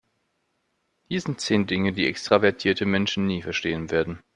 [1.09, 4.17] Hier sind zehn Dinge, die extravertierte Menschen nie verstehen werden.